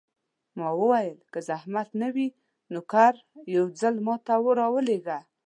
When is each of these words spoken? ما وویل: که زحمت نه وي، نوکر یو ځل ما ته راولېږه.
ما 0.57 0.67
وویل: 0.79 1.17
که 1.31 1.39
زحمت 1.49 1.89
نه 2.01 2.07
وي، 2.15 2.27
نوکر 2.73 3.13
یو 3.55 3.65
ځل 3.79 3.95
ما 4.05 4.15
ته 4.25 4.33
راولېږه. 4.59 5.19